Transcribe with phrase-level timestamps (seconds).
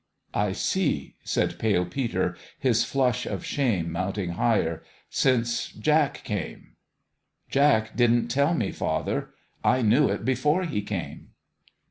[0.47, 4.81] "I see," said Pale Peter, his flush of shame mounting higher."
[5.11, 6.71] Since Jack came?""
[7.51, 9.29] Jack didn't tell me, father.
[9.63, 11.33] I knew it before he came."